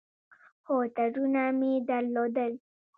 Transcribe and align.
خو 0.63 0.75
ترونه 0.95 1.43
مې 1.59 1.71
درلودل. 1.89 2.53